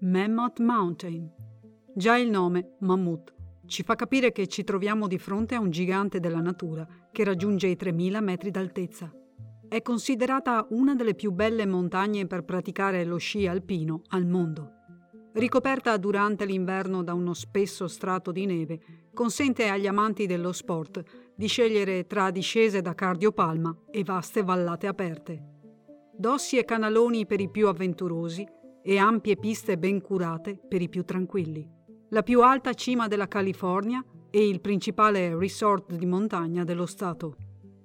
Mammoth 0.00 0.60
Mountain. 0.60 1.26
Già 1.94 2.18
il 2.18 2.28
nome, 2.28 2.76
Mammut, 2.80 3.32
ci 3.64 3.82
fa 3.82 3.94
capire 3.94 4.30
che 4.30 4.46
ci 4.46 4.62
troviamo 4.62 5.06
di 5.06 5.16
fronte 5.16 5.54
a 5.54 5.60
un 5.60 5.70
gigante 5.70 6.20
della 6.20 6.42
natura 6.42 6.86
che 7.10 7.24
raggiunge 7.24 7.68
i 7.68 7.76
3000 7.76 8.20
metri 8.20 8.50
d'altezza. 8.50 9.10
È 9.66 9.80
considerata 9.80 10.66
una 10.70 10.94
delle 10.94 11.14
più 11.14 11.32
belle 11.32 11.64
montagne 11.64 12.26
per 12.26 12.44
praticare 12.44 13.04
lo 13.04 13.16
sci 13.16 13.46
alpino 13.46 14.02
al 14.08 14.26
mondo. 14.26 14.72
Ricoperta 15.32 15.96
durante 15.96 16.44
l'inverno 16.44 17.02
da 17.02 17.14
uno 17.14 17.32
spesso 17.32 17.88
strato 17.88 18.32
di 18.32 18.44
neve, 18.44 19.08
consente 19.14 19.68
agli 19.68 19.86
amanti 19.86 20.26
dello 20.26 20.52
sport 20.52 21.02
di 21.34 21.46
scegliere 21.46 22.06
tra 22.06 22.30
discese 22.30 22.82
da 22.82 22.94
cardiopalma 22.94 23.84
e 23.90 24.04
vaste 24.04 24.42
vallate 24.42 24.86
aperte. 24.86 25.54
Dossi 26.18 26.58
e 26.58 26.64
canaloni 26.64 27.26
per 27.26 27.40
i 27.40 27.50
più 27.50 27.68
avventurosi 27.68 28.46
e 28.88 28.98
ampie 28.98 29.36
piste 29.36 29.76
ben 29.76 30.00
curate 30.00 30.56
per 30.56 30.80
i 30.80 30.88
più 30.88 31.04
tranquilli. 31.04 31.68
La 32.10 32.22
più 32.22 32.40
alta 32.42 32.72
cima 32.72 33.08
della 33.08 33.26
California 33.26 34.00
e 34.30 34.46
il 34.46 34.60
principale 34.60 35.36
resort 35.36 35.92
di 35.92 36.06
montagna 36.06 36.62
dello 36.62 36.86
Stato. 36.86 37.34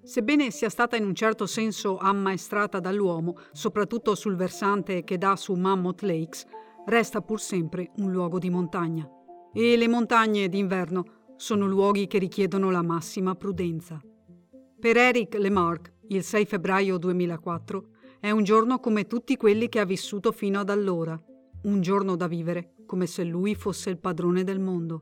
Sebbene 0.03 0.51
sia 0.51 0.69
stata 0.69 0.95
in 0.95 1.05
un 1.05 1.15
certo 1.15 1.47
senso 1.47 1.97
ammaestrata 1.97 2.79
dall'uomo, 2.79 3.35
soprattutto 3.51 4.13
sul 4.13 4.35
versante 4.35 5.03
che 5.03 5.17
dà 5.17 5.35
su 5.35 5.53
Mammoth 5.53 6.03
Lakes, 6.03 6.45
resta 6.85 7.21
pur 7.21 7.41
sempre 7.41 7.89
un 7.97 8.11
luogo 8.11 8.37
di 8.37 8.51
montagna. 8.51 9.09
E 9.51 9.75
le 9.75 9.87
montagne 9.87 10.49
d'inverno 10.49 11.03
sono 11.35 11.65
luoghi 11.65 12.05
che 12.05 12.19
richiedono 12.19 12.69
la 12.69 12.83
massima 12.83 13.33
prudenza. 13.33 13.99
Per 14.79 14.97
Eric 14.97 15.33
Lemarck, 15.33 15.93
il 16.09 16.21
6 16.21 16.45
febbraio 16.45 16.99
2004, 16.99 17.85
è 18.21 18.29
un 18.29 18.43
giorno 18.43 18.79
come 18.79 19.07
tutti 19.07 19.35
quelli 19.35 19.67
che 19.67 19.79
ha 19.79 19.83
vissuto 19.83 20.31
fino 20.31 20.59
ad 20.59 20.69
allora, 20.69 21.19
un 21.63 21.81
giorno 21.81 22.15
da 22.15 22.27
vivere 22.27 22.75
come 22.85 23.07
se 23.07 23.23
lui 23.23 23.55
fosse 23.55 23.89
il 23.89 23.97
padrone 23.97 24.43
del 24.43 24.59
mondo. 24.59 25.01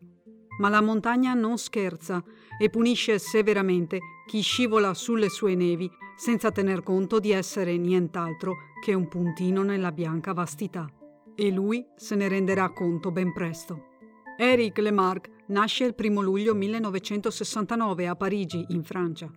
Ma 0.60 0.70
la 0.70 0.82
montagna 0.82 1.34
non 1.34 1.58
scherza 1.58 2.24
e 2.58 2.70
punisce 2.70 3.20
severamente 3.20 4.00
chi 4.26 4.40
scivola 4.40 4.94
sulle 4.94 5.28
sue 5.28 5.54
nevi 5.56 5.92
senza 6.16 6.50
tener 6.52 6.82
conto 6.82 7.20
di 7.20 7.32
essere 7.32 7.76
nient'altro 7.76 8.54
che 8.82 8.94
un 8.94 9.10
puntino 9.10 9.64
nella 9.64 9.92
bianca 9.92 10.32
vastità. 10.32 10.90
E 11.36 11.52
lui 11.52 11.86
se 11.98 12.16
ne 12.16 12.30
renderà 12.30 12.72
conto 12.72 13.12
ben 13.12 13.34
presto. 13.34 13.88
Eric 14.38 14.78
Lemarque 14.78 15.44
nasce 15.48 15.84
il 15.84 15.96
1 15.98 16.22
luglio 16.22 16.56
1969 16.56 18.08
a 18.08 18.16
Parigi, 18.16 18.66
in 18.70 18.84
Francia. 18.84 19.30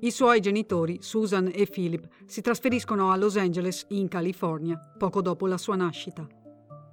I 0.00 0.12
suoi 0.12 0.40
genitori, 0.40 0.98
Susan 1.00 1.50
e 1.52 1.66
Philip, 1.66 2.06
si 2.24 2.40
trasferiscono 2.40 3.10
a 3.10 3.16
Los 3.16 3.36
Angeles, 3.36 3.84
in 3.88 4.06
California, 4.06 4.78
poco 4.96 5.20
dopo 5.20 5.48
la 5.48 5.58
sua 5.58 5.74
nascita. 5.74 6.24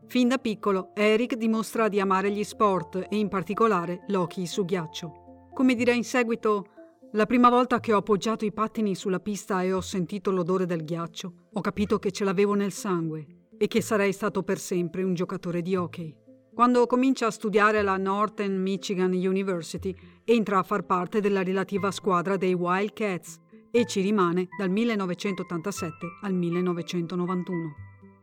Fin 0.07 0.27
da 0.27 0.39
piccolo, 0.39 0.89
Eric 0.95 1.35
dimostra 1.35 1.87
di 1.87 1.99
amare 1.99 2.31
gli 2.31 2.43
sport 2.43 3.05
e 3.07 3.17
in 3.17 3.27
particolare 3.27 4.05
l'hockey 4.07 4.47
su 4.47 4.65
ghiaccio. 4.65 5.49
Come 5.53 5.75
dirà 5.75 5.93
in 5.93 6.03
seguito, 6.03 6.65
la 7.11 7.27
prima 7.27 7.49
volta 7.49 7.79
che 7.79 7.93
ho 7.93 7.97
appoggiato 7.97 8.43
i 8.43 8.51
pattini 8.51 8.95
sulla 8.95 9.19
pista 9.19 9.61
e 9.61 9.71
ho 9.71 9.81
sentito 9.81 10.31
l'odore 10.31 10.65
del 10.65 10.83
ghiaccio, 10.83 11.33
ho 11.53 11.61
capito 11.61 11.99
che 11.99 12.11
ce 12.11 12.23
l'avevo 12.23 12.55
nel 12.55 12.71
sangue 12.71 13.25
e 13.55 13.67
che 13.67 13.81
sarei 13.81 14.13
stato 14.13 14.41
per 14.41 14.57
sempre 14.57 15.03
un 15.03 15.13
giocatore 15.13 15.61
di 15.61 15.75
hockey. 15.75 16.24
Quando 16.55 16.87
comincia 16.87 17.27
a 17.27 17.31
studiare 17.31 17.79
alla 17.79 17.97
Northern 17.97 18.55
Michigan 18.61 19.11
University, 19.11 19.93
entra 20.23 20.59
a 20.59 20.63
far 20.63 20.85
parte 20.85 21.19
della 21.19 21.43
relativa 21.43 21.91
squadra 21.91 22.37
dei 22.37 22.53
Wildcats 22.53 23.41
e 23.69 23.85
ci 23.85 23.99
rimane 23.99 24.47
dal 24.57 24.69
1987 24.69 26.05
al 26.21 26.33
1991. 26.33 27.75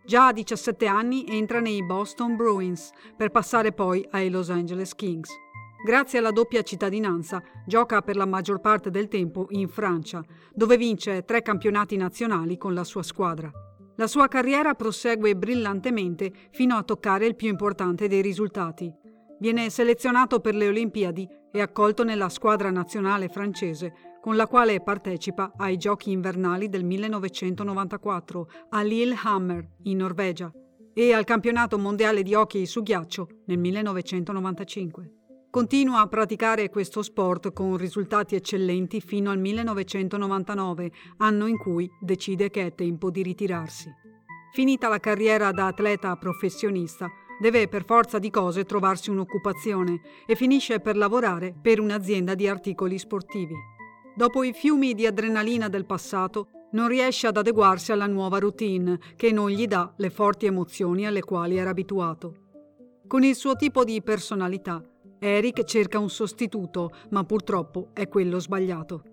Già 0.07 0.29
a 0.29 0.33
17 0.33 0.87
anni 0.87 1.27
entra 1.29 1.61
nei 1.61 1.85
Boston 1.85 2.35
Bruins 2.35 2.91
per 3.15 3.29
passare 3.29 3.73
poi 3.73 4.03
ai 4.13 4.31
Los 4.31 4.49
Angeles 4.49 4.95
Kings. 4.95 5.29
Grazie 5.85 6.19
alla 6.19 6.31
doppia 6.31 6.63
cittadinanza, 6.63 7.43
gioca 7.67 8.01
per 8.01 8.17
la 8.17 8.25
maggior 8.25 8.61
parte 8.61 8.89
del 8.89 9.09
tempo 9.09 9.49
in 9.51 9.69
Francia, 9.69 10.25
dove 10.55 10.79
vince 10.79 11.27
tre 11.27 11.43
campionati 11.43 11.99
nazionali 11.99 12.57
con 12.57 12.73
la 12.73 12.85
sua 12.85 13.03
squadra. 13.03 13.72
La 13.97 14.07
sua 14.07 14.27
carriera 14.29 14.75
prosegue 14.75 15.37
brillantemente 15.37 16.33
fino 16.51 16.77
a 16.77 16.83
toccare 16.83 17.27
il 17.27 17.37
più 17.37 17.49
importante 17.49 18.09
dei 18.09 18.23
risultati. 18.23 18.93
Viene 19.39 19.71
selezionato 19.71 20.41
per 20.41 20.55
le 20.55 20.69
Olimpiadi 20.69 21.29
e 21.51 21.61
accolto 21.61 22.05
nella 22.05 22.29
squadra 22.29 22.71
nazionale 22.71 23.29
francese 23.29 23.93
con 24.21 24.37
la 24.37 24.47
quale 24.47 24.81
partecipa 24.81 25.53
ai 25.57 25.77
Giochi 25.77 26.13
invernali 26.13 26.69
del 26.69 26.85
1994 26.85 28.49
a 28.71 28.83
Lillehammer, 28.83 29.69
in 29.83 29.99
Norvegia, 29.99 30.51
e 30.95 31.13
al 31.13 31.25
Campionato 31.25 31.79
mondiale 31.79 32.23
di 32.23 32.35
hockey 32.35 32.65
su 32.67 32.83
ghiaccio 32.83 33.27
nel 33.47 33.59
1995. 33.59 35.22
Continua 35.53 36.01
a 36.01 36.07
praticare 36.07 36.71
questo 36.71 37.03
sport 37.03 37.53
con 37.53 37.77
risultati 37.77 38.35
eccellenti 38.35 39.03
fino 39.03 39.31
al 39.31 39.39
1999, 39.39 40.91
anno 41.19 41.47
in 41.47 41.59
cui 41.59 41.87
decide 42.01 42.49
che 42.49 42.65
è 42.65 42.75
tempo 42.75 43.11
di 43.11 43.23
ritirarsi. 43.23 43.93
Finita 44.55 44.89
la 44.89 44.99
carriera 44.99 45.53
da 45.53 45.67
atleta 45.67 46.17
professionista, 46.17 47.07
deve 47.39 47.69
per 47.69 47.85
forza 47.85 48.19
di 48.19 48.31
cose 48.31 48.65
trovarsi 48.65 49.11
un'occupazione 49.11 50.01
e 50.25 50.37
finisce 50.37 50.81
per 50.81 50.97
lavorare 50.97 51.55
per 51.61 51.81
un'azienda 51.81 52.35
di 52.35 52.49
articoli 52.49 52.97
sportivi. 52.99 53.55
Dopo 54.17 54.45
i 54.45 54.55
fiumi 54.55 54.95
di 54.95 55.05
adrenalina 55.05 55.69
del 55.69 55.85
passato, 55.85 56.49
non 56.71 56.89
riesce 56.89 57.27
ad 57.27 57.37
adeguarsi 57.37 57.93
alla 57.93 58.07
nuova 58.07 58.39
routine 58.39 58.99
che 59.17 59.31
non 59.33 59.51
gli 59.51 59.67
dà 59.67 59.93
le 59.99 60.09
forti 60.09 60.47
emozioni 60.47 61.07
alle 61.07 61.21
quali 61.21 61.59
era 61.59 61.69
abituato. 61.69 62.37
Con 63.07 63.23
il 63.23 63.35
suo 63.35 63.55
tipo 63.55 63.85
di 63.85 64.01
personalità, 64.01 64.83
Eric 65.25 65.63
cerca 65.63 66.01
un 66.01 66.11
sostituto, 66.11 66.91
ma 67.11 67.23
purtroppo 67.23 67.91
è 67.93 68.09
quello 68.09 68.41
sbagliato. 68.41 69.05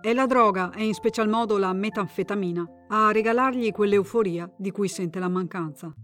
È 0.00 0.10
la 0.14 0.24
droga, 0.24 0.72
e 0.72 0.86
in 0.86 0.94
special 0.94 1.28
modo 1.28 1.58
la 1.58 1.74
metanfetamina, 1.74 2.66
a 2.88 3.12
regalargli 3.12 3.70
quell'euforia 3.70 4.50
di 4.56 4.70
cui 4.70 4.88
sente 4.88 5.18
la 5.18 5.28
mancanza. 5.28 5.94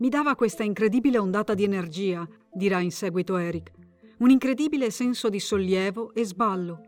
Mi 0.00 0.10
dava 0.10 0.34
questa 0.34 0.64
incredibile 0.64 1.16
ondata 1.16 1.54
di 1.54 1.64
energia, 1.64 2.28
dirà 2.52 2.80
in 2.80 2.90
seguito 2.90 3.38
Eric, 3.38 3.72
un 4.18 4.28
incredibile 4.28 4.90
senso 4.90 5.30
di 5.30 5.40
sollievo 5.40 6.12
e 6.12 6.22
sballo. 6.26 6.80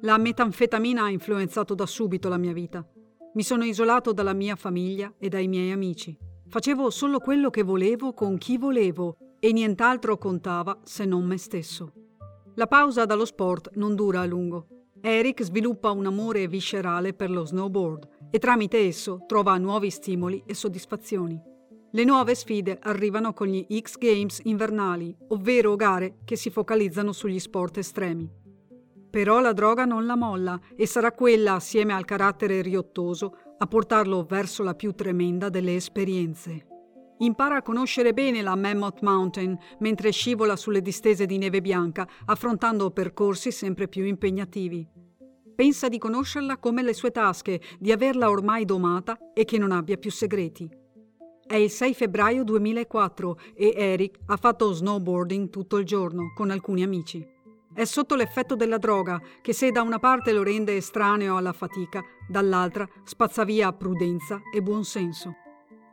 La 0.00 0.16
metanfetamina 0.16 1.02
ha 1.02 1.10
influenzato 1.10 1.74
da 1.74 1.84
subito 1.84 2.30
la 2.30 2.38
mia 2.38 2.54
vita. 2.54 2.82
Mi 3.34 3.42
sono 3.42 3.64
isolato 3.64 4.14
dalla 4.14 4.32
mia 4.32 4.56
famiglia 4.56 5.12
e 5.18 5.28
dai 5.28 5.48
miei 5.48 5.70
amici. 5.70 6.16
Facevo 6.48 6.88
solo 6.88 7.18
quello 7.18 7.50
che 7.50 7.62
volevo 7.62 8.14
con 8.14 8.38
chi 8.38 8.56
volevo 8.56 9.18
e 9.44 9.52
nient'altro 9.52 10.16
contava 10.16 10.80
se 10.84 11.04
non 11.04 11.26
me 11.26 11.36
stesso. 11.36 11.92
La 12.54 12.66
pausa 12.66 13.04
dallo 13.04 13.26
sport 13.26 13.72
non 13.74 13.94
dura 13.94 14.20
a 14.20 14.24
lungo. 14.24 14.68
Eric 15.02 15.42
sviluppa 15.42 15.90
un 15.90 16.06
amore 16.06 16.48
viscerale 16.48 17.12
per 17.12 17.30
lo 17.30 17.44
snowboard 17.44 18.08
e 18.30 18.38
tramite 18.38 18.78
esso 18.78 19.24
trova 19.26 19.58
nuovi 19.58 19.90
stimoli 19.90 20.42
e 20.46 20.54
soddisfazioni. 20.54 21.38
Le 21.90 22.04
nuove 22.04 22.34
sfide 22.34 22.78
arrivano 22.80 23.34
con 23.34 23.48
gli 23.48 23.66
X 23.78 23.98
Games 23.98 24.40
invernali, 24.44 25.14
ovvero 25.28 25.76
gare 25.76 26.20
che 26.24 26.36
si 26.36 26.48
focalizzano 26.48 27.12
sugli 27.12 27.38
sport 27.38 27.76
estremi. 27.76 28.26
Però 29.10 29.40
la 29.40 29.52
droga 29.52 29.84
non 29.84 30.06
la 30.06 30.16
molla 30.16 30.58
e 30.74 30.86
sarà 30.86 31.12
quella, 31.12 31.52
assieme 31.52 31.92
al 31.92 32.06
carattere 32.06 32.62
riottoso, 32.62 33.36
a 33.58 33.66
portarlo 33.66 34.24
verso 34.24 34.62
la 34.62 34.74
più 34.74 34.92
tremenda 34.92 35.50
delle 35.50 35.76
esperienze. 35.76 36.68
Impara 37.18 37.56
a 37.56 37.62
conoscere 37.62 38.12
bene 38.12 38.42
la 38.42 38.56
Mammoth 38.56 39.00
Mountain 39.02 39.56
mentre 39.78 40.10
scivola 40.10 40.56
sulle 40.56 40.82
distese 40.82 41.26
di 41.26 41.38
neve 41.38 41.60
bianca, 41.60 42.08
affrontando 42.24 42.90
percorsi 42.90 43.52
sempre 43.52 43.86
più 43.86 44.04
impegnativi. 44.04 44.86
Pensa 45.54 45.88
di 45.88 45.98
conoscerla 45.98 46.58
come 46.58 46.82
le 46.82 46.92
sue 46.92 47.12
tasche, 47.12 47.60
di 47.78 47.92
averla 47.92 48.28
ormai 48.28 48.64
domata 48.64 49.32
e 49.32 49.44
che 49.44 49.58
non 49.58 49.70
abbia 49.70 49.96
più 49.96 50.10
segreti. 50.10 50.68
È 51.46 51.54
il 51.54 51.70
6 51.70 51.94
febbraio 51.94 52.42
2004 52.42 53.38
e 53.54 53.74
Eric 53.76 54.18
ha 54.26 54.36
fatto 54.36 54.72
snowboarding 54.72 55.50
tutto 55.50 55.76
il 55.76 55.84
giorno 55.84 56.32
con 56.34 56.50
alcuni 56.50 56.82
amici. 56.82 57.24
È 57.72 57.84
sotto 57.84 58.16
l'effetto 58.16 58.56
della 58.56 58.78
droga 58.78 59.20
che 59.40 59.52
se 59.52 59.70
da 59.70 59.82
una 59.82 60.00
parte 60.00 60.32
lo 60.32 60.42
rende 60.42 60.76
estraneo 60.76 61.36
alla 61.36 61.52
fatica, 61.52 62.02
dall'altra 62.28 62.88
spazza 63.04 63.44
via 63.44 63.72
prudenza 63.72 64.40
e 64.52 64.60
buonsenso. 64.60 65.43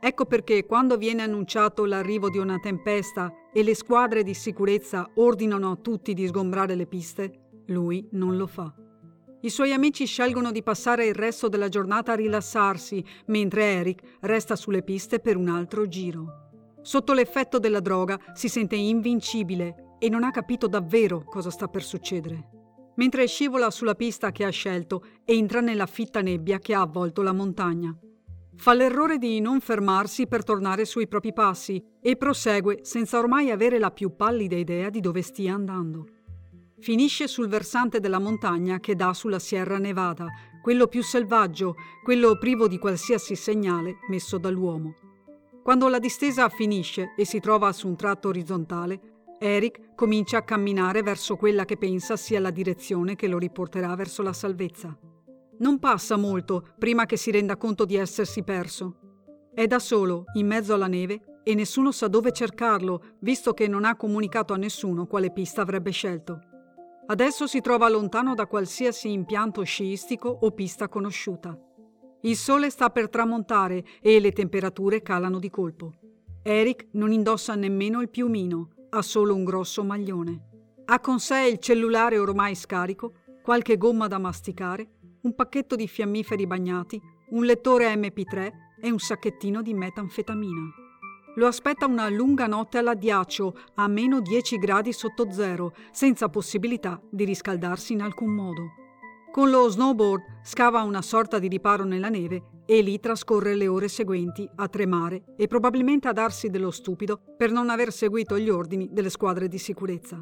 Ecco 0.03 0.25
perché 0.25 0.65
quando 0.65 0.97
viene 0.97 1.21
annunciato 1.21 1.85
l'arrivo 1.85 2.31
di 2.31 2.39
una 2.39 2.57
tempesta 2.57 3.31
e 3.53 3.61
le 3.61 3.75
squadre 3.75 4.23
di 4.23 4.33
sicurezza 4.33 5.07
ordinano 5.15 5.69
a 5.69 5.75
tutti 5.75 6.15
di 6.15 6.25
sgombrare 6.25 6.73
le 6.73 6.87
piste, 6.87 7.61
lui 7.67 8.07
non 8.13 8.35
lo 8.35 8.47
fa. 8.47 8.73
I 9.41 9.49
suoi 9.51 9.73
amici 9.73 10.05
scelgono 10.05 10.51
di 10.51 10.63
passare 10.63 11.05
il 11.05 11.13
resto 11.13 11.49
della 11.49 11.69
giornata 11.69 12.13
a 12.13 12.15
rilassarsi, 12.15 13.05
mentre 13.27 13.63
Eric 13.63 14.17
resta 14.21 14.55
sulle 14.55 14.81
piste 14.81 15.19
per 15.19 15.37
un 15.37 15.49
altro 15.49 15.87
giro. 15.87 16.49
Sotto 16.81 17.13
l'effetto 17.13 17.59
della 17.59 17.79
droga 17.79 18.19
si 18.33 18.49
sente 18.49 18.75
invincibile 18.75 19.97
e 19.99 20.09
non 20.09 20.23
ha 20.23 20.31
capito 20.31 20.65
davvero 20.65 21.23
cosa 21.23 21.51
sta 21.51 21.67
per 21.67 21.83
succedere. 21.83 22.49
Mentre 22.95 23.27
scivola 23.27 23.69
sulla 23.69 23.93
pista 23.93 24.31
che 24.31 24.45
ha 24.45 24.49
scelto, 24.49 25.03
entra 25.25 25.61
nella 25.61 25.85
fitta 25.85 26.21
nebbia 26.21 26.57
che 26.57 26.73
ha 26.73 26.81
avvolto 26.81 27.21
la 27.21 27.33
montagna. 27.33 27.95
Fa 28.61 28.75
l'errore 28.75 29.17
di 29.17 29.39
non 29.39 29.59
fermarsi 29.59 30.27
per 30.27 30.43
tornare 30.43 30.85
sui 30.85 31.07
propri 31.07 31.33
passi 31.33 31.83
e 31.99 32.15
prosegue 32.15 32.81
senza 32.83 33.17
ormai 33.17 33.49
avere 33.49 33.79
la 33.79 33.89
più 33.89 34.15
pallida 34.15 34.55
idea 34.55 34.91
di 34.91 34.99
dove 34.99 35.23
stia 35.23 35.55
andando. 35.55 36.05
Finisce 36.77 37.27
sul 37.27 37.47
versante 37.47 37.99
della 37.99 38.19
montagna 38.19 38.79
che 38.79 38.93
dà 38.93 39.15
sulla 39.15 39.39
Sierra 39.39 39.79
Nevada, 39.79 40.27
quello 40.61 40.85
più 40.85 41.01
selvaggio, 41.01 41.73
quello 42.03 42.37
privo 42.37 42.67
di 42.67 42.77
qualsiasi 42.77 43.35
segnale 43.35 43.95
messo 44.09 44.37
dall'uomo. 44.37 44.93
Quando 45.63 45.87
la 45.87 45.97
distesa 45.97 46.47
finisce 46.47 47.15
e 47.17 47.25
si 47.25 47.39
trova 47.39 47.73
su 47.73 47.87
un 47.87 47.95
tratto 47.95 48.27
orizzontale, 48.27 49.25
Eric 49.39 49.95
comincia 49.95 50.37
a 50.37 50.43
camminare 50.43 51.01
verso 51.01 51.35
quella 51.35 51.65
che 51.65 51.77
pensa 51.77 52.15
sia 52.15 52.39
la 52.39 52.51
direzione 52.51 53.15
che 53.15 53.27
lo 53.27 53.39
riporterà 53.39 53.95
verso 53.95 54.21
la 54.21 54.33
salvezza. 54.33 54.95
Non 55.61 55.77
passa 55.77 56.17
molto 56.17 56.69
prima 56.79 57.05
che 57.05 57.17
si 57.17 57.29
renda 57.29 57.55
conto 57.55 57.85
di 57.85 57.95
essersi 57.95 58.41
perso. 58.41 58.95
È 59.53 59.67
da 59.67 59.77
solo, 59.77 60.23
in 60.33 60.47
mezzo 60.47 60.73
alla 60.73 60.87
neve, 60.87 61.39
e 61.43 61.53
nessuno 61.53 61.91
sa 61.91 62.07
dove 62.07 62.31
cercarlo, 62.31 63.17
visto 63.19 63.53
che 63.53 63.67
non 63.67 63.85
ha 63.85 63.95
comunicato 63.95 64.53
a 64.53 64.57
nessuno 64.57 65.05
quale 65.05 65.31
pista 65.31 65.61
avrebbe 65.61 65.91
scelto. 65.91 66.39
Adesso 67.05 67.45
si 67.45 67.61
trova 67.61 67.89
lontano 67.89 68.33
da 68.33 68.47
qualsiasi 68.47 69.11
impianto 69.11 69.61
sciistico 69.61 70.29
o 70.29 70.49
pista 70.49 70.89
conosciuta. 70.89 71.55
Il 72.21 72.37
sole 72.37 72.71
sta 72.71 72.89
per 72.89 73.09
tramontare 73.09 73.85
e 74.01 74.19
le 74.19 74.31
temperature 74.31 75.03
calano 75.03 75.37
di 75.37 75.51
colpo. 75.51 75.93
Eric 76.41 76.87
non 76.93 77.11
indossa 77.11 77.53
nemmeno 77.53 78.01
il 78.01 78.09
piumino, 78.09 78.69
ha 78.89 79.01
solo 79.03 79.35
un 79.35 79.43
grosso 79.43 79.83
maglione. 79.83 80.41
Ha 80.85 80.99
con 80.99 81.19
sé 81.19 81.47
il 81.51 81.59
cellulare 81.59 82.17
ormai 82.17 82.55
scarico, 82.55 83.13
qualche 83.43 83.77
gomma 83.77 84.07
da 84.07 84.17
masticare, 84.17 84.99
un 85.21 85.35
pacchetto 85.35 85.75
di 85.75 85.87
fiammiferi 85.87 86.47
bagnati, 86.47 87.01
un 87.29 87.45
lettore 87.45 87.93
MP3 87.95 88.51
e 88.81 88.91
un 88.91 88.99
sacchettino 88.99 89.61
di 89.61 89.73
metanfetamina. 89.73 90.61
Lo 91.35 91.47
aspetta 91.47 91.85
una 91.85 92.09
lunga 92.09 92.47
notte 92.47 92.77
all'addiaccio, 92.77 93.55
a 93.75 93.87
meno 93.87 94.19
10 94.19 94.57
gradi 94.57 94.91
sotto 94.91 95.31
zero, 95.31 95.73
senza 95.91 96.27
possibilità 96.27 97.01
di 97.09 97.23
riscaldarsi 97.23 97.93
in 97.93 98.01
alcun 98.01 98.33
modo. 98.33 98.61
Con 99.31 99.49
lo 99.49 99.69
snowboard 99.69 100.41
scava 100.43 100.81
una 100.81 101.01
sorta 101.01 101.39
di 101.39 101.47
riparo 101.47 101.85
nella 101.85 102.09
neve 102.09 102.63
e 102.65 102.81
lì 102.81 102.99
trascorre 102.99 103.55
le 103.55 103.67
ore 103.67 103.87
seguenti 103.87 104.49
a 104.55 104.67
tremare 104.67 105.23
e 105.37 105.47
probabilmente 105.47 106.09
a 106.09 106.13
darsi 106.13 106.49
dello 106.49 106.69
stupido 106.69 107.17
per 107.37 107.49
non 107.49 107.69
aver 107.69 107.93
seguito 107.93 108.37
gli 108.37 108.49
ordini 108.49 108.89
delle 108.91 109.09
squadre 109.09 109.47
di 109.47 109.57
sicurezza. 109.57 110.21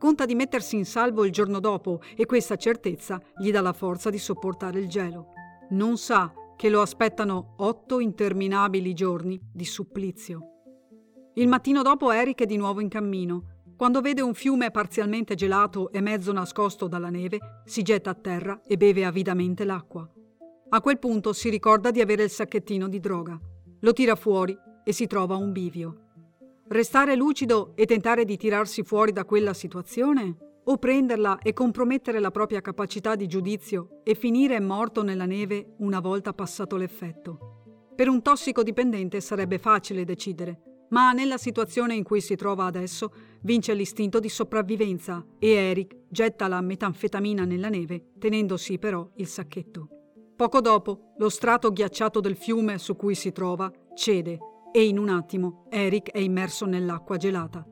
Conta 0.00 0.24
di 0.24 0.34
mettersi 0.34 0.76
in 0.76 0.86
salvo 0.86 1.26
il 1.26 1.30
giorno 1.30 1.60
dopo 1.60 2.00
e 2.16 2.24
questa 2.24 2.56
certezza 2.56 3.20
gli 3.36 3.50
dà 3.50 3.60
la 3.60 3.74
forza 3.74 4.08
di 4.08 4.16
sopportare 4.16 4.80
il 4.80 4.88
gelo. 4.88 5.34
Non 5.72 5.98
sa 5.98 6.32
che 6.56 6.70
lo 6.70 6.80
aspettano 6.80 7.56
otto 7.58 8.00
interminabili 8.00 8.94
giorni 8.94 9.38
di 9.52 9.66
supplizio. 9.66 10.40
Il 11.34 11.48
mattino 11.48 11.82
dopo 11.82 12.10
Eric 12.12 12.40
è 12.40 12.46
di 12.46 12.56
nuovo 12.56 12.80
in 12.80 12.88
cammino 12.88 13.58
quando 13.76 14.00
vede 14.00 14.22
un 14.22 14.32
fiume 14.32 14.70
parzialmente 14.70 15.34
gelato 15.34 15.92
e 15.92 16.00
mezzo 16.00 16.32
nascosto 16.32 16.86
dalla 16.86 17.10
neve, 17.10 17.62
si 17.66 17.82
getta 17.82 18.10
a 18.10 18.14
terra 18.14 18.60
e 18.66 18.78
beve 18.78 19.04
avidamente 19.04 19.64
l'acqua. 19.64 20.06
A 20.70 20.80
quel 20.80 20.98
punto 20.98 21.34
si 21.34 21.50
ricorda 21.50 21.90
di 21.90 22.00
avere 22.00 22.24
il 22.24 22.30
sacchettino 22.30 22.88
di 22.88 23.00
droga. 23.00 23.38
Lo 23.80 23.92
tira 23.92 24.16
fuori 24.16 24.54
e 24.82 24.92
si 24.92 25.06
trova 25.06 25.36
un 25.36 25.52
bivio. 25.52 26.09
Restare 26.72 27.16
lucido 27.16 27.72
e 27.74 27.84
tentare 27.84 28.24
di 28.24 28.36
tirarsi 28.36 28.84
fuori 28.84 29.10
da 29.10 29.24
quella 29.24 29.54
situazione? 29.54 30.36
O 30.66 30.76
prenderla 30.76 31.38
e 31.38 31.52
compromettere 31.52 32.20
la 32.20 32.30
propria 32.30 32.60
capacità 32.60 33.16
di 33.16 33.26
giudizio 33.26 34.02
e 34.04 34.14
finire 34.14 34.60
morto 34.60 35.02
nella 35.02 35.26
neve 35.26 35.74
una 35.78 35.98
volta 35.98 36.32
passato 36.32 36.76
l'effetto? 36.76 37.88
Per 37.96 38.08
un 38.08 38.22
tossicodipendente 38.22 39.20
sarebbe 39.20 39.58
facile 39.58 40.04
decidere, 40.04 40.86
ma 40.90 41.10
nella 41.10 41.38
situazione 41.38 41.96
in 41.96 42.04
cui 42.04 42.20
si 42.20 42.36
trova 42.36 42.66
adesso 42.66 43.12
vince 43.42 43.74
l'istinto 43.74 44.20
di 44.20 44.28
sopravvivenza 44.28 45.26
e 45.40 45.48
Eric 45.48 45.96
getta 46.08 46.46
la 46.46 46.60
metanfetamina 46.60 47.44
nella 47.44 47.68
neve, 47.68 48.12
tenendosi 48.16 48.78
però 48.78 49.10
il 49.16 49.26
sacchetto. 49.26 49.88
Poco 50.36 50.60
dopo, 50.60 51.14
lo 51.18 51.30
strato 51.30 51.72
ghiacciato 51.72 52.20
del 52.20 52.36
fiume 52.36 52.78
su 52.78 52.94
cui 52.94 53.16
si 53.16 53.32
trova 53.32 53.72
cede 53.96 54.38
e 54.72 54.84
in 54.86 54.98
un 54.98 55.08
attimo 55.08 55.66
Eric 55.70 56.10
è 56.10 56.18
immerso 56.18 56.66
nell'acqua 56.66 57.16
gelata. 57.16 57.64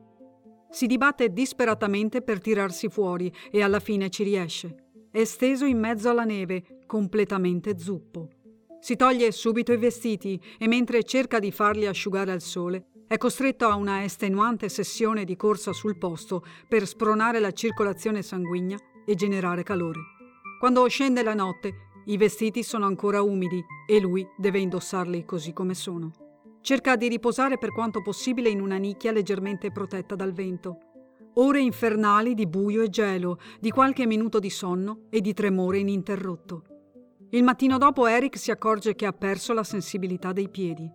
Si 0.69 0.85
dibatte 0.85 1.33
disperatamente 1.33 2.21
per 2.21 2.39
tirarsi 2.39 2.89
fuori 2.89 3.33
e 3.49 3.63
alla 3.63 3.79
fine 3.79 4.09
ci 4.09 4.23
riesce. 4.23 4.75
È 5.11 5.23
steso 5.23 5.65
in 5.65 5.79
mezzo 5.79 6.09
alla 6.09 6.23
neve, 6.23 6.83
completamente 6.85 7.77
zuppo. 7.79 8.29
Si 8.79 8.95
toglie 8.95 9.31
subito 9.31 9.73
i 9.73 9.77
vestiti 9.77 10.39
e 10.57 10.67
mentre 10.67 11.03
cerca 11.03 11.39
di 11.39 11.51
farli 11.51 11.87
asciugare 11.87 12.31
al 12.31 12.41
sole, 12.41 12.89
è 13.07 13.17
costretto 13.17 13.65
a 13.65 13.75
una 13.75 14.03
estenuante 14.03 14.69
sessione 14.69 15.25
di 15.25 15.35
corsa 15.35 15.73
sul 15.73 15.97
posto 15.97 16.43
per 16.67 16.85
spronare 16.85 17.39
la 17.39 17.51
circolazione 17.51 18.21
sanguigna 18.21 18.77
e 19.05 19.15
generare 19.15 19.63
calore. 19.63 19.99
Quando 20.59 20.87
scende 20.87 21.23
la 21.23 21.33
notte, 21.33 21.73
i 22.05 22.17
vestiti 22.17 22.61
sono 22.61 22.85
ancora 22.85 23.23
umidi 23.23 23.63
e 23.87 23.99
lui 23.99 24.27
deve 24.37 24.59
indossarli 24.59 25.25
così 25.25 25.53
come 25.53 25.73
sono. 25.73 26.28
Cerca 26.61 26.95
di 26.95 27.07
riposare 27.07 27.57
per 27.57 27.71
quanto 27.71 28.01
possibile 28.01 28.49
in 28.49 28.61
una 28.61 28.77
nicchia 28.77 29.11
leggermente 29.11 29.71
protetta 29.71 30.15
dal 30.15 30.33
vento. 30.33 30.79
Ore 31.35 31.61
infernali 31.61 32.33
di 32.33 32.47
buio 32.47 32.81
e 32.81 32.89
gelo, 32.89 33.39
di 33.59 33.71
qualche 33.71 34.05
minuto 34.05 34.39
di 34.39 34.49
sonno 34.49 35.03
e 35.09 35.21
di 35.21 35.33
tremore 35.33 35.79
ininterrotto. 35.79 36.63
Il 37.29 37.43
mattino 37.43 37.77
dopo 37.77 38.07
Eric 38.07 38.37
si 38.37 38.51
accorge 38.51 38.95
che 38.95 39.05
ha 39.05 39.13
perso 39.13 39.53
la 39.53 39.63
sensibilità 39.63 40.33
dei 40.33 40.49
piedi. 40.49 40.89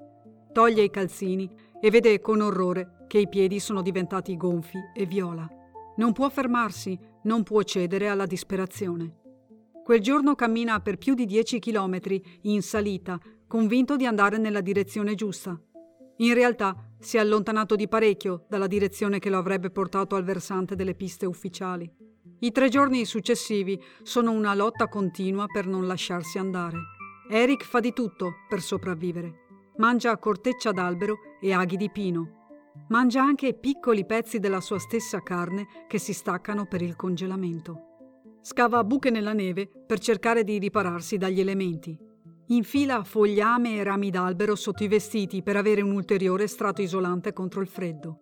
Toglie 0.52 0.82
i 0.82 0.90
calzini 0.90 1.48
e 1.80 1.90
vede 1.90 2.20
con 2.20 2.40
orrore 2.40 3.04
che 3.06 3.18
i 3.18 3.28
piedi 3.28 3.58
sono 3.58 3.82
diventati 3.82 4.36
gonfi 4.36 4.78
e 4.94 5.06
viola. 5.06 5.48
Non 5.96 6.12
può 6.12 6.28
fermarsi, 6.28 6.98
non 7.22 7.42
può 7.42 7.62
cedere 7.62 8.08
alla 8.08 8.26
disperazione. 8.26 9.22
Quel 9.84 10.00
giorno 10.00 10.34
cammina 10.34 10.80
per 10.80 10.98
più 10.98 11.14
di 11.14 11.24
10 11.24 11.58
chilometri 11.58 12.22
in 12.42 12.62
salita, 12.62 13.20
convinto 13.54 13.94
di 13.94 14.04
andare 14.04 14.36
nella 14.36 14.60
direzione 14.60 15.14
giusta. 15.14 15.56
In 16.16 16.34
realtà 16.34 16.74
si 16.98 17.18
è 17.18 17.20
allontanato 17.20 17.76
di 17.76 17.86
parecchio 17.86 18.46
dalla 18.48 18.66
direzione 18.66 19.20
che 19.20 19.30
lo 19.30 19.38
avrebbe 19.38 19.70
portato 19.70 20.16
al 20.16 20.24
versante 20.24 20.74
delle 20.74 20.96
piste 20.96 21.24
ufficiali. 21.24 21.88
I 22.40 22.50
tre 22.50 22.68
giorni 22.68 23.04
successivi 23.04 23.80
sono 24.02 24.32
una 24.32 24.56
lotta 24.56 24.88
continua 24.88 25.46
per 25.46 25.68
non 25.68 25.86
lasciarsi 25.86 26.36
andare. 26.36 26.78
Eric 27.30 27.62
fa 27.62 27.78
di 27.78 27.92
tutto 27.92 28.32
per 28.48 28.60
sopravvivere. 28.60 29.42
Mangia 29.76 30.18
corteccia 30.18 30.72
d'albero 30.72 31.18
e 31.40 31.52
aghi 31.52 31.76
di 31.76 31.92
pino. 31.92 32.72
Mangia 32.88 33.22
anche 33.22 33.54
piccoli 33.54 34.04
pezzi 34.04 34.40
della 34.40 34.60
sua 34.60 34.80
stessa 34.80 35.22
carne 35.22 35.68
che 35.86 35.98
si 35.98 36.12
staccano 36.12 36.66
per 36.66 36.82
il 36.82 36.96
congelamento. 36.96 38.38
Scava 38.40 38.82
buche 38.82 39.10
nella 39.10 39.32
neve 39.32 39.70
per 39.86 40.00
cercare 40.00 40.42
di 40.42 40.58
ripararsi 40.58 41.18
dagli 41.18 41.38
elementi. 41.38 41.96
Infila 42.48 43.02
fogliame 43.04 43.76
e 43.76 43.82
rami 43.82 44.10
d'albero 44.10 44.54
sotto 44.54 44.84
i 44.84 44.88
vestiti 44.88 45.42
per 45.42 45.56
avere 45.56 45.80
un 45.80 45.92
ulteriore 45.92 46.46
strato 46.46 46.82
isolante 46.82 47.32
contro 47.32 47.62
il 47.62 47.68
freddo. 47.68 48.20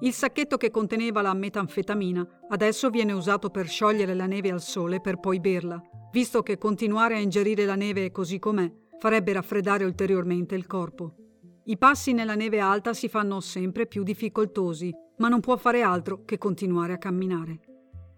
Il 0.00 0.12
sacchetto 0.12 0.56
che 0.56 0.72
conteneva 0.72 1.22
la 1.22 1.32
metanfetamina 1.32 2.40
adesso 2.48 2.90
viene 2.90 3.12
usato 3.12 3.50
per 3.50 3.68
sciogliere 3.68 4.14
la 4.14 4.26
neve 4.26 4.50
al 4.50 4.60
sole 4.60 5.00
per 5.00 5.20
poi 5.20 5.38
berla, 5.38 5.80
visto 6.10 6.42
che 6.42 6.58
continuare 6.58 7.14
a 7.14 7.20
ingerire 7.20 7.64
la 7.64 7.76
neve 7.76 8.10
così 8.10 8.40
com'è 8.40 8.68
farebbe 8.98 9.32
raffreddare 9.32 9.84
ulteriormente 9.84 10.56
il 10.56 10.66
corpo. 10.66 11.14
I 11.66 11.78
passi 11.78 12.12
nella 12.12 12.34
neve 12.34 12.58
alta 12.58 12.92
si 12.92 13.08
fanno 13.08 13.38
sempre 13.38 13.86
più 13.86 14.02
difficoltosi, 14.02 14.92
ma 15.18 15.28
non 15.28 15.38
può 15.38 15.56
fare 15.56 15.82
altro 15.82 16.24
che 16.24 16.36
continuare 16.36 16.94
a 16.94 16.98
camminare. 16.98 17.60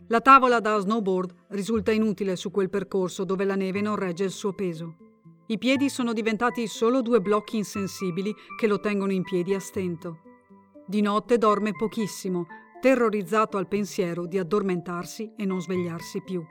La 0.09 0.23
tavola 0.23 0.61
da 0.61 0.79
snowboard 0.79 1.35
risulta 1.49 1.93
inutile 1.93 2.37
su 2.37 2.51
quel 2.51 2.71
percorso 2.71 3.25
dove 3.25 3.45
la 3.45 3.57
neve 3.57 3.83
non 3.83 3.97
regge 3.97 4.25
il 4.25 4.31
suo 4.31 4.55
peso. 4.55 5.04
I 5.47 5.59
piedi 5.59 5.91
sono 5.91 6.15
diventati 6.15 6.67
solo 6.67 7.03
due 7.03 7.21
blocchi 7.21 7.59
insensibili 7.59 8.35
che 8.59 8.67
lo 8.67 8.81
tengono 8.81 9.13
in 9.13 9.23
piedi 9.23 9.53
a 9.53 9.61
stento. 9.61 10.21
Di 10.87 11.03
notte 11.03 11.37
dorme 11.37 11.73
pochissimo, 11.73 12.47
terrorizzato 12.81 13.59
al 13.59 13.69
pensiero 13.69 14.27
di 14.27 14.39
addormentarsi 14.39 15.33
e 15.37 15.45
non 15.45 15.61
svegliarsi 15.61 16.23
più. 16.23 16.43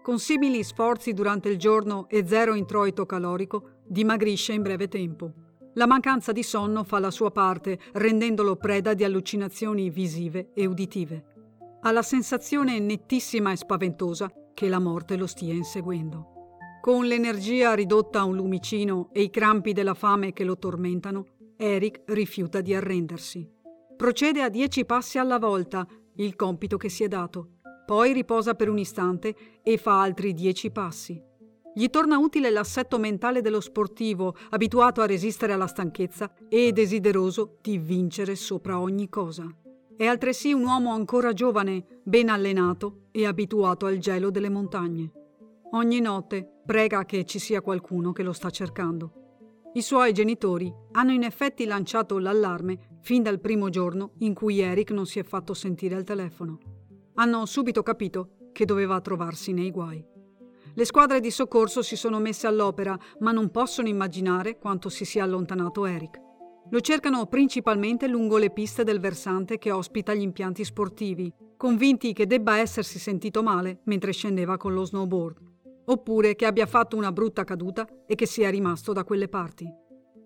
Con 0.00 0.20
simili 0.20 0.62
sforzi 0.62 1.12
durante 1.12 1.48
il 1.48 1.58
giorno 1.58 2.08
e 2.08 2.24
zero 2.24 2.54
introito 2.54 3.04
calorico, 3.04 3.80
dimagrisce 3.84 4.52
in 4.52 4.62
breve 4.62 4.86
tempo. 4.86 5.32
La 5.74 5.86
mancanza 5.86 6.30
di 6.30 6.44
sonno 6.44 6.84
fa 6.84 7.00
la 7.00 7.10
sua 7.10 7.32
parte, 7.32 7.80
rendendolo 7.94 8.54
preda 8.54 8.94
di 8.94 9.02
allucinazioni 9.02 9.90
visive 9.90 10.50
e 10.54 10.66
uditive. 10.66 11.24
Ha 11.82 11.90
la 11.90 12.02
sensazione 12.02 12.78
nettissima 12.78 13.50
e 13.50 13.56
spaventosa 13.56 14.30
che 14.54 14.68
la 14.68 14.78
morte 14.78 15.16
lo 15.16 15.26
stia 15.26 15.52
inseguendo. 15.52 16.39
Con 16.80 17.04
l'energia 17.04 17.74
ridotta 17.74 18.20
a 18.20 18.24
un 18.24 18.36
lumicino 18.36 19.10
e 19.12 19.20
i 19.20 19.28
crampi 19.28 19.74
della 19.74 19.92
fame 19.92 20.32
che 20.32 20.44
lo 20.44 20.56
tormentano, 20.56 21.26
Eric 21.58 22.04
rifiuta 22.06 22.62
di 22.62 22.74
arrendersi. 22.74 23.46
Procede 23.94 24.40
a 24.40 24.48
dieci 24.48 24.86
passi 24.86 25.18
alla 25.18 25.38
volta, 25.38 25.86
il 26.16 26.34
compito 26.36 26.78
che 26.78 26.88
si 26.88 27.04
è 27.04 27.08
dato, 27.08 27.58
poi 27.84 28.14
riposa 28.14 28.54
per 28.54 28.70
un 28.70 28.78
istante 28.78 29.34
e 29.62 29.76
fa 29.76 30.00
altri 30.00 30.32
dieci 30.32 30.70
passi. 30.70 31.22
Gli 31.74 31.86
torna 31.90 32.16
utile 32.16 32.48
l'assetto 32.48 32.98
mentale 32.98 33.42
dello 33.42 33.60
sportivo, 33.60 34.34
abituato 34.48 35.02
a 35.02 35.06
resistere 35.06 35.52
alla 35.52 35.66
stanchezza 35.66 36.32
e 36.48 36.72
desideroso 36.72 37.58
di 37.60 37.76
vincere 37.76 38.34
sopra 38.36 38.80
ogni 38.80 39.10
cosa. 39.10 39.46
È 39.94 40.06
altresì 40.06 40.54
un 40.54 40.64
uomo 40.64 40.94
ancora 40.94 41.34
giovane, 41.34 42.00
ben 42.02 42.30
allenato 42.30 43.08
e 43.10 43.26
abituato 43.26 43.84
al 43.84 43.98
gelo 43.98 44.30
delle 44.30 44.48
montagne. 44.48 45.12
Ogni 45.72 46.00
notte 46.00 46.59
prega 46.70 47.04
che 47.04 47.24
ci 47.24 47.40
sia 47.40 47.62
qualcuno 47.62 48.12
che 48.12 48.22
lo 48.22 48.32
sta 48.32 48.48
cercando. 48.48 49.70
I 49.72 49.82
suoi 49.82 50.12
genitori 50.12 50.72
hanno 50.92 51.10
in 51.10 51.24
effetti 51.24 51.64
lanciato 51.64 52.16
l'allarme 52.20 52.98
fin 53.00 53.24
dal 53.24 53.40
primo 53.40 53.70
giorno 53.70 54.12
in 54.18 54.34
cui 54.34 54.60
Eric 54.60 54.92
non 54.92 55.04
si 55.04 55.18
è 55.18 55.24
fatto 55.24 55.52
sentire 55.52 55.96
al 55.96 56.04
telefono. 56.04 56.60
Hanno 57.14 57.44
subito 57.44 57.82
capito 57.82 58.50
che 58.52 58.66
doveva 58.66 59.00
trovarsi 59.00 59.52
nei 59.52 59.72
guai. 59.72 60.00
Le 60.72 60.84
squadre 60.84 61.18
di 61.18 61.32
soccorso 61.32 61.82
si 61.82 61.96
sono 61.96 62.20
messe 62.20 62.46
all'opera, 62.46 62.96
ma 63.18 63.32
non 63.32 63.50
possono 63.50 63.88
immaginare 63.88 64.56
quanto 64.56 64.88
si 64.90 65.04
sia 65.04 65.24
allontanato 65.24 65.86
Eric. 65.86 66.20
Lo 66.70 66.78
cercano 66.78 67.26
principalmente 67.26 68.06
lungo 68.06 68.36
le 68.36 68.52
piste 68.52 68.84
del 68.84 69.00
versante 69.00 69.58
che 69.58 69.72
ospita 69.72 70.14
gli 70.14 70.22
impianti 70.22 70.62
sportivi, 70.62 71.34
convinti 71.56 72.12
che 72.12 72.28
debba 72.28 72.58
essersi 72.58 73.00
sentito 73.00 73.42
male 73.42 73.80
mentre 73.86 74.12
scendeva 74.12 74.56
con 74.56 74.72
lo 74.72 74.84
snowboard 74.84 75.48
oppure 75.86 76.34
che 76.34 76.46
abbia 76.46 76.66
fatto 76.66 76.96
una 76.96 77.12
brutta 77.12 77.44
caduta 77.44 77.88
e 78.06 78.14
che 78.14 78.26
sia 78.26 78.50
rimasto 78.50 78.92
da 78.92 79.04
quelle 79.04 79.28
parti. 79.28 79.66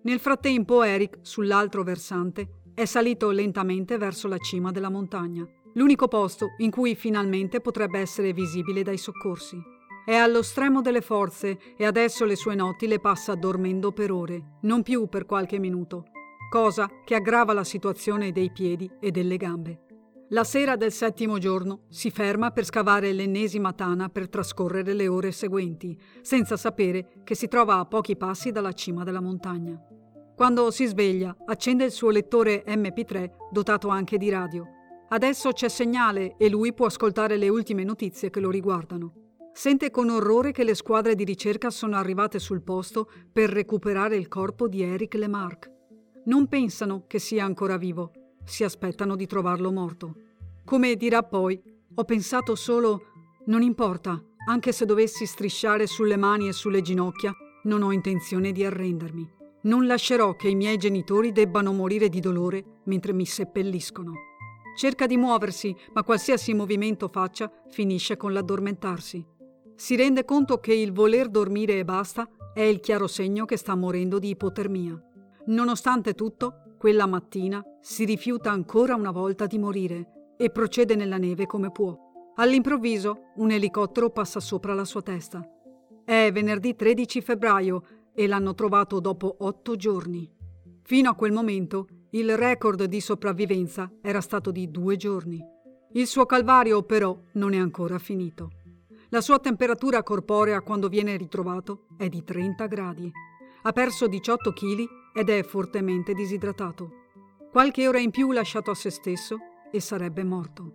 Nel 0.03 0.19
frattempo 0.19 0.83
Eric, 0.83 1.19
sull'altro 1.21 1.83
versante, 1.83 2.61
è 2.75 2.85
salito 2.85 3.31
lentamente 3.31 3.97
verso 3.97 4.27
la 4.27 4.37
cima 4.37 4.71
della 4.71 4.89
montagna, 4.89 5.47
l'unico 5.73 6.07
posto 6.07 6.49
in 6.57 6.69
cui 6.69 6.95
finalmente 6.95 7.61
potrebbe 7.61 7.99
essere 7.99 8.33
visibile 8.33 8.83
dai 8.83 8.97
soccorsi. 8.97 9.57
È 10.05 10.13
allo 10.13 10.43
stremo 10.43 10.81
delle 10.81 11.01
forze 11.01 11.57
e 11.75 11.85
adesso 11.85 12.25
le 12.25 12.35
sue 12.35 12.53
notti 12.53 12.85
le 12.85 12.99
passa 12.99 13.33
dormendo 13.33 13.91
per 13.91 14.11
ore, 14.11 14.57
non 14.61 14.83
più 14.83 15.07
per 15.07 15.25
qualche 15.25 15.57
minuto, 15.57 16.05
cosa 16.49 16.87
che 17.03 17.15
aggrava 17.15 17.53
la 17.53 17.63
situazione 17.63 18.31
dei 18.31 18.51
piedi 18.51 18.87
e 18.99 19.09
delle 19.09 19.37
gambe. 19.37 19.84
La 20.29 20.43
sera 20.43 20.75
del 20.75 20.91
settimo 20.91 21.37
giorno 21.37 21.81
si 21.89 22.09
ferma 22.09 22.49
per 22.49 22.65
scavare 22.65 23.13
l'ennesima 23.13 23.73
tana 23.73 24.09
per 24.09 24.27
trascorrere 24.27 24.93
le 24.93 25.07
ore 25.07 25.31
seguenti, 25.31 25.95
senza 26.21 26.57
sapere 26.57 27.21
che 27.23 27.35
si 27.35 27.47
trova 27.47 27.77
a 27.77 27.85
pochi 27.85 28.17
passi 28.17 28.51
dalla 28.51 28.73
cima 28.73 29.03
della 29.03 29.21
montagna. 29.21 29.79
Quando 30.35 30.71
si 30.71 30.87
sveglia, 30.87 31.35
accende 31.45 31.85
il 31.85 31.91
suo 31.91 32.09
lettore 32.09 32.63
MP3 32.65 33.29
dotato 33.51 33.89
anche 33.89 34.17
di 34.17 34.31
radio. 34.31 34.65
Adesso 35.09 35.51
c'è 35.51 35.69
segnale 35.69 36.33
e 36.39 36.49
lui 36.49 36.73
può 36.73 36.87
ascoltare 36.87 37.37
le 37.37 37.49
ultime 37.49 37.83
notizie 37.83 38.31
che 38.31 38.39
lo 38.39 38.49
riguardano. 38.49 39.13
Sente 39.53 39.91
con 39.91 40.09
orrore 40.09 40.51
che 40.51 40.63
le 40.63 40.73
squadre 40.73 41.13
di 41.13 41.23
ricerca 41.23 41.69
sono 41.69 41.97
arrivate 41.97 42.39
sul 42.39 42.63
posto 42.63 43.11
per 43.31 43.51
recuperare 43.51 44.15
il 44.15 44.27
corpo 44.27 44.67
di 44.67 44.81
Eric 44.81 45.13
Lemarck. 45.13 45.71
Non 46.25 46.47
pensano 46.47 47.03
che 47.05 47.19
sia 47.19 47.45
ancora 47.45 47.77
vivo 47.77 48.11
si 48.45 48.63
aspettano 48.63 49.15
di 49.15 49.25
trovarlo 49.27 49.71
morto. 49.71 50.15
Come 50.63 50.95
dirà 50.95 51.23
poi, 51.23 51.61
ho 51.93 52.03
pensato 52.03 52.55
solo, 52.55 53.01
non 53.45 53.61
importa, 53.61 54.21
anche 54.47 54.71
se 54.71 54.85
dovessi 54.85 55.25
strisciare 55.25 55.87
sulle 55.87 56.17
mani 56.17 56.47
e 56.47 56.53
sulle 56.53 56.81
ginocchia, 56.81 57.33
non 57.63 57.81
ho 57.81 57.91
intenzione 57.91 58.51
di 58.51 58.63
arrendermi. 58.63 59.33
Non 59.63 59.87
lascerò 59.87 60.35
che 60.35 60.47
i 60.47 60.55
miei 60.55 60.77
genitori 60.77 61.31
debbano 61.31 61.73
morire 61.73 62.09
di 62.09 62.19
dolore 62.19 62.81
mentre 62.83 63.13
mi 63.13 63.25
seppelliscono. 63.25 64.13
Cerca 64.75 65.07
di 65.07 65.17
muoversi, 65.17 65.75
ma 65.93 66.03
qualsiasi 66.03 66.53
movimento 66.53 67.07
faccia 67.07 67.51
finisce 67.69 68.17
con 68.17 68.33
l'addormentarsi. 68.33 69.25
Si 69.75 69.95
rende 69.95 70.25
conto 70.25 70.59
che 70.59 70.73
il 70.73 70.91
voler 70.91 71.29
dormire 71.29 71.79
e 71.79 71.85
basta 71.85 72.29
è 72.53 72.61
il 72.61 72.79
chiaro 72.79 73.07
segno 73.07 73.45
che 73.45 73.57
sta 73.57 73.75
morendo 73.75 74.19
di 74.19 74.29
ipotermia. 74.29 75.01
Nonostante 75.47 76.13
tutto, 76.13 76.64
quella 76.85 77.07
mattina 77.07 77.63
si 77.81 78.05
rifiuta 78.05 78.51
ancora 78.51 78.93
una 78.93 79.09
volta 79.09 79.47
di 79.47 79.57
morire 79.57 80.35
e 80.37 80.51
procede 80.51 80.95
nella 80.95 81.17
neve 81.17 81.47
come 81.47 81.71
può. 81.71 81.97
All'improvviso 82.35 83.31
un 83.37 83.49
elicottero 83.49 84.11
passa 84.11 84.39
sopra 84.39 84.75
la 84.75 84.85
sua 84.85 85.01
testa. 85.01 85.43
È 86.03 86.29
venerdì 86.31 86.75
13 86.75 87.21
febbraio 87.21 87.83
e 88.13 88.27
l'hanno 88.27 88.53
trovato 88.53 88.99
dopo 88.99 89.35
otto 89.39 89.75
giorni. 89.75 90.31
Fino 90.83 91.09
a 91.09 91.15
quel 91.15 91.31
momento 91.31 91.87
il 92.11 92.37
record 92.37 92.83
di 92.83 93.01
sopravvivenza 93.01 93.91
era 93.99 94.21
stato 94.21 94.51
di 94.51 94.69
due 94.69 94.95
giorni. 94.95 95.43
Il 95.93 96.05
suo 96.05 96.27
calvario 96.27 96.83
però 96.83 97.19
non 97.31 97.53
è 97.53 97.57
ancora 97.57 97.97
finito. 97.97 98.51
La 99.09 99.21
sua 99.21 99.39
temperatura 99.39 100.03
corporea 100.03 100.61
quando 100.61 100.87
viene 100.87 101.17
ritrovato 101.17 101.87
è 101.97 102.09
di 102.09 102.23
30 102.23 102.67
gradi. 102.67 103.11
Ha 103.63 103.71
perso 103.71 104.05
18 104.05 104.53
kg 104.53 105.03
ed 105.15 105.29
è 105.29 105.43
fortemente 105.43 106.13
disidratato. 106.13 106.89
Qualche 107.49 107.87
ora 107.87 107.99
in 107.99 108.11
più 108.11 108.33
lasciato 108.33 108.69
a 108.71 108.75
se 108.75 108.89
stesso 108.89 109.37
e 109.71 109.79
sarebbe 109.79 110.25
morto. 110.25 110.73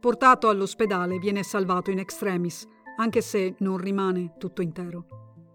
Portato 0.00 0.48
all'ospedale 0.48 1.18
viene 1.18 1.44
salvato 1.44 1.92
in 1.92 2.00
extremis, 2.00 2.66
anche 2.96 3.20
se 3.20 3.54
non 3.58 3.76
rimane 3.76 4.34
tutto 4.38 4.60
intero. 4.60 5.06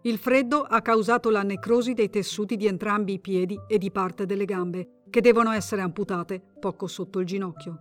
Il 0.03 0.17
freddo 0.17 0.61
ha 0.61 0.81
causato 0.81 1.29
la 1.29 1.43
necrosi 1.43 1.93
dei 1.93 2.09
tessuti 2.09 2.55
di 2.55 2.67
entrambi 2.67 3.13
i 3.13 3.19
piedi 3.19 3.59
e 3.67 3.77
di 3.77 3.91
parte 3.91 4.25
delle 4.25 4.45
gambe, 4.45 5.03
che 5.09 5.19
devono 5.19 5.51
essere 5.51 5.81
amputate 5.81 6.41
poco 6.59 6.87
sotto 6.87 7.19
il 7.19 7.25
ginocchio. 7.25 7.77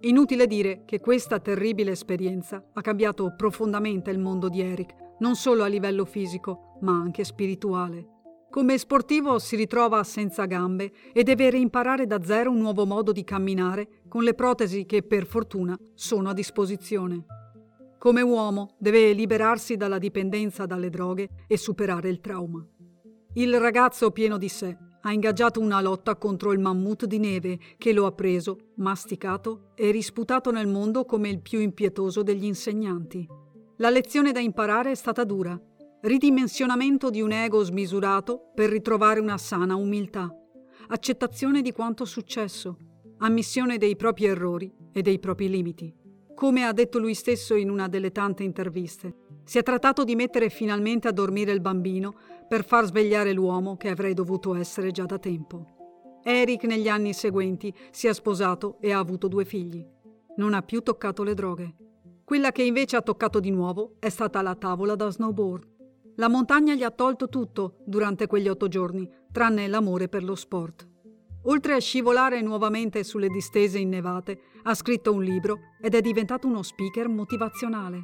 Inutile 0.00 0.46
dire 0.46 0.84
che 0.86 0.98
questa 0.98 1.40
terribile 1.40 1.90
esperienza 1.90 2.70
ha 2.72 2.80
cambiato 2.80 3.34
profondamente 3.36 4.10
il 4.10 4.18
mondo 4.18 4.48
di 4.48 4.62
Eric, 4.62 4.94
non 5.18 5.36
solo 5.36 5.62
a 5.62 5.66
livello 5.66 6.06
fisico, 6.06 6.78
ma 6.80 6.92
anche 6.92 7.22
spirituale. 7.22 8.19
Come 8.50 8.78
sportivo 8.78 9.38
si 9.38 9.54
ritrova 9.54 10.02
senza 10.02 10.44
gambe 10.44 10.90
e 11.12 11.22
deve 11.22 11.50
reimparare 11.50 12.08
da 12.08 12.20
zero 12.24 12.50
un 12.50 12.58
nuovo 12.58 12.84
modo 12.84 13.12
di 13.12 13.22
camminare 13.22 14.02
con 14.08 14.24
le 14.24 14.34
protesi 14.34 14.86
che 14.86 15.04
per 15.04 15.24
fortuna 15.24 15.78
sono 15.94 16.30
a 16.30 16.34
disposizione. 16.34 17.24
Come 17.96 18.22
uomo 18.22 18.74
deve 18.76 19.12
liberarsi 19.12 19.76
dalla 19.76 19.98
dipendenza 19.98 20.66
dalle 20.66 20.90
droghe 20.90 21.28
e 21.46 21.56
superare 21.56 22.08
il 22.08 22.20
trauma. 22.20 22.66
Il 23.34 23.56
ragazzo 23.60 24.10
pieno 24.10 24.36
di 24.36 24.48
sé 24.48 24.76
ha 25.00 25.12
ingaggiato 25.12 25.60
una 25.60 25.80
lotta 25.80 26.16
contro 26.16 26.52
il 26.52 26.58
mammut 26.58 27.04
di 27.04 27.20
neve 27.20 27.56
che 27.78 27.92
lo 27.92 28.04
ha 28.04 28.12
preso, 28.12 28.72
masticato 28.78 29.70
e 29.76 29.92
risputato 29.92 30.50
nel 30.50 30.66
mondo 30.66 31.04
come 31.04 31.28
il 31.28 31.40
più 31.40 31.60
impietoso 31.60 32.24
degli 32.24 32.46
insegnanti. 32.46 33.24
La 33.76 33.90
lezione 33.90 34.32
da 34.32 34.40
imparare 34.40 34.90
è 34.90 34.96
stata 34.96 35.22
dura 35.22 35.56
ridimensionamento 36.02 37.10
di 37.10 37.20
un 37.20 37.30
ego 37.30 37.62
smisurato 37.62 38.50
per 38.54 38.70
ritrovare 38.70 39.20
una 39.20 39.36
sana 39.36 39.74
umiltà, 39.74 40.34
accettazione 40.88 41.60
di 41.60 41.72
quanto 41.72 42.06
successo, 42.06 42.78
ammissione 43.18 43.76
dei 43.76 43.96
propri 43.96 44.24
errori 44.24 44.72
e 44.92 45.02
dei 45.02 45.18
propri 45.18 45.50
limiti. 45.50 45.94
Come 46.34 46.64
ha 46.64 46.72
detto 46.72 46.98
lui 46.98 47.12
stesso 47.12 47.54
in 47.54 47.68
una 47.68 47.86
delle 47.86 48.12
tante 48.12 48.44
interviste, 48.44 49.14
si 49.44 49.58
è 49.58 49.62
trattato 49.62 50.04
di 50.04 50.14
mettere 50.14 50.48
finalmente 50.48 51.06
a 51.06 51.12
dormire 51.12 51.52
il 51.52 51.60
bambino 51.60 52.14
per 52.48 52.64
far 52.64 52.86
svegliare 52.86 53.34
l'uomo 53.34 53.76
che 53.76 53.90
avrei 53.90 54.14
dovuto 54.14 54.54
essere 54.54 54.92
già 54.92 55.04
da 55.04 55.18
tempo. 55.18 55.66
Eric 56.22 56.64
negli 56.64 56.88
anni 56.88 57.12
seguenti 57.12 57.74
si 57.90 58.06
è 58.06 58.14
sposato 58.14 58.78
e 58.80 58.92
ha 58.92 58.98
avuto 58.98 59.28
due 59.28 59.44
figli. 59.44 59.86
Non 60.36 60.54
ha 60.54 60.62
più 60.62 60.80
toccato 60.80 61.22
le 61.22 61.34
droghe. 61.34 61.74
Quella 62.24 62.52
che 62.52 62.62
invece 62.62 62.96
ha 62.96 63.02
toccato 63.02 63.38
di 63.38 63.50
nuovo 63.50 63.96
è 63.98 64.08
stata 64.08 64.40
la 64.40 64.54
tavola 64.54 64.94
da 64.94 65.10
snowboard. 65.10 65.69
La 66.20 66.28
montagna 66.28 66.74
gli 66.74 66.82
ha 66.82 66.90
tolto 66.90 67.30
tutto 67.30 67.76
durante 67.86 68.26
quegli 68.26 68.46
otto 68.46 68.68
giorni, 68.68 69.10
tranne 69.32 69.66
l'amore 69.68 70.06
per 70.06 70.22
lo 70.22 70.34
sport. 70.34 70.86
Oltre 71.44 71.72
a 71.72 71.78
scivolare 71.78 72.42
nuovamente 72.42 73.02
sulle 73.04 73.28
distese 73.28 73.78
innevate, 73.78 74.38
ha 74.64 74.74
scritto 74.74 75.14
un 75.14 75.22
libro 75.22 75.60
ed 75.80 75.94
è 75.94 76.02
diventato 76.02 76.46
uno 76.46 76.60
speaker 76.60 77.08
motivazionale. 77.08 78.02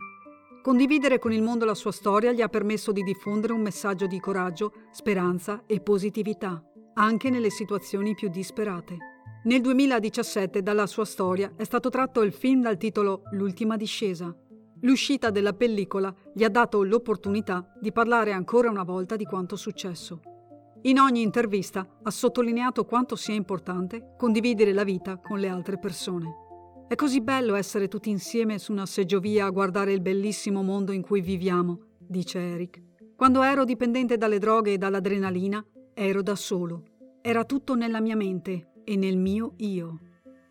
Condividere 0.63 1.19
con 1.19 1.31
il 1.31 1.43
mondo 1.43 1.67
la 1.67 1.75
sua 1.75 1.93
storia 1.93 2.33
gli 2.33 2.41
ha 2.41 2.49
permesso 2.49 2.91
di 2.91 3.03
diffondere 3.03 3.53
un 3.53 3.61
messaggio 3.61 4.07
di 4.07 4.19
coraggio, 4.19 4.73
speranza 4.93 5.65
e 5.67 5.83
positività, 5.83 6.65
anche 6.95 7.29
nelle 7.29 7.51
situazioni 7.51 8.15
più 8.15 8.31
disperate. 8.31 8.97
Nel 9.45 9.61
2017 9.61 10.63
dalla 10.63 10.87
sua 10.87 11.05
storia 11.05 11.53
è 11.55 11.65
stato 11.65 11.91
tratto 11.91 12.23
il 12.23 12.33
film 12.33 12.63
dal 12.63 12.79
titolo 12.79 13.25
L'ultima 13.33 13.77
discesa, 13.77 14.35
L'uscita 14.81 15.31
della 15.31 15.55
pellicola 15.55 16.15
gli 16.35 16.45
ha 16.45 16.51
dato 16.51 16.83
l'opportunità 16.83 17.73
di 17.81 17.93
parlare 17.93 18.33
ancora 18.33 18.69
una 18.69 18.85
volta 18.85 19.17
di 19.17 19.25
quanto 19.25 19.57
successo. 19.57 20.21
In 20.83 20.99
ogni 20.99 21.23
intervista 21.23 21.99
ha 22.03 22.11
sottolineato 22.11 22.85
quanto 22.85 23.17
sia 23.17 23.35
importante 23.35 24.15
condividere 24.19 24.73
la 24.73 24.85
vita 24.85 25.17
con 25.17 25.39
le 25.39 25.49
altre 25.49 25.79
persone. 25.79 26.45
È 26.89 26.95
così 26.95 27.21
bello 27.21 27.55
essere 27.55 27.89
tutti 27.89 28.11
insieme 28.11 28.59
su 28.59 28.71
una 28.71 28.87
seggiovia 28.87 29.47
a 29.47 29.51
guardare 29.51 29.93
il 29.93 30.03
bellissimo 30.03 30.63
mondo 30.63 30.93
in 30.93 31.03
cui 31.03 31.21
viviamo, 31.21 31.81
dice 31.99 32.39
Eric. 32.39 32.83
Quando 33.17 33.43
ero 33.43 33.65
dipendente 33.65 34.19
dalle 34.19 34.39
droghe 34.39 34.75
e 34.75 34.79
dall'adrenalina, 34.79 35.65
ero 35.95 36.23
da 36.23 36.37
solo. 36.37 36.83
Era 37.23 37.45
tutto 37.45 37.75
nella 37.75 38.01
mia 38.01 38.15
mente 38.15 38.73
e 38.85 38.95
nel 38.95 39.17
mio 39.17 39.55
io. 39.57 39.99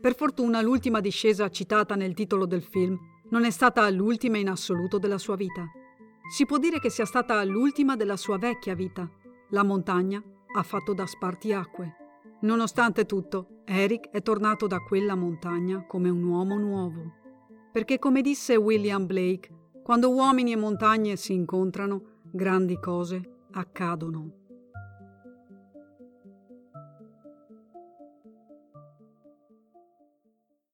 Per 0.01 0.15
fortuna 0.15 0.61
l'ultima 0.61 0.99
discesa 0.99 1.47
citata 1.49 1.95
nel 1.95 2.13
titolo 2.13 2.45
del 2.45 2.63
film 2.63 2.99
non 3.29 3.43
è 3.43 3.49
stata 3.49 3.89
l'ultima 3.89 4.37
in 4.37 4.49
assoluto 4.49 4.97
della 4.97 5.17
sua 5.17 5.35
vita. 5.35 5.65
Si 6.29 6.45
può 6.45 6.57
dire 6.57 6.79
che 6.79 6.89
sia 6.89 7.05
stata 7.05 7.43
l'ultima 7.43 7.95
della 7.95 8.17
sua 8.17 8.37
vecchia 8.37 8.75
vita. 8.75 9.09
La 9.49 9.63
montagna 9.63 10.23
ha 10.55 10.63
fatto 10.63 10.93
da 10.93 11.05
spartiacque. 11.05 11.95
Nonostante 12.41 13.05
tutto, 13.05 13.61
Eric 13.65 14.09
è 14.09 14.21
tornato 14.21 14.67
da 14.67 14.79
quella 14.79 15.15
montagna 15.15 15.85
come 15.85 16.09
un 16.09 16.23
uomo 16.23 16.57
nuovo. 16.57 17.13
Perché 17.71 17.99
come 17.99 18.21
disse 18.21 18.55
William 18.55 19.05
Blake, 19.05 19.49
quando 19.83 20.11
uomini 20.11 20.51
e 20.51 20.55
montagne 20.55 21.15
si 21.15 21.33
incontrano, 21.33 22.21
grandi 22.31 22.79
cose 22.79 23.47
accadono. 23.51 24.44